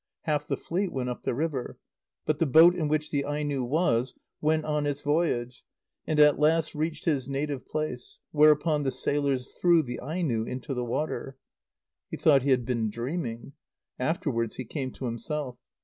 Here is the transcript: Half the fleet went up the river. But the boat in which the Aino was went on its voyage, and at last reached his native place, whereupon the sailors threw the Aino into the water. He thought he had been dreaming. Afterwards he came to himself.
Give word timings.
Half 0.21 0.47
the 0.47 0.57
fleet 0.57 0.91
went 0.91 1.09
up 1.09 1.21
the 1.21 1.35
river. 1.35 1.77
But 2.25 2.39
the 2.39 2.47
boat 2.47 2.73
in 2.75 2.87
which 2.87 3.11
the 3.11 3.23
Aino 3.23 3.63
was 3.63 4.15
went 4.41 4.65
on 4.65 4.87
its 4.87 5.03
voyage, 5.03 5.63
and 6.07 6.19
at 6.19 6.39
last 6.39 6.73
reached 6.73 7.05
his 7.05 7.29
native 7.29 7.67
place, 7.67 8.19
whereupon 8.31 8.81
the 8.81 8.89
sailors 8.89 9.53
threw 9.53 9.83
the 9.83 9.99
Aino 9.99 10.43
into 10.43 10.73
the 10.73 10.83
water. 10.83 11.37
He 12.09 12.17
thought 12.17 12.41
he 12.41 12.49
had 12.49 12.65
been 12.65 12.89
dreaming. 12.89 13.53
Afterwards 13.99 14.55
he 14.55 14.65
came 14.65 14.91
to 14.93 15.05
himself. 15.05 15.59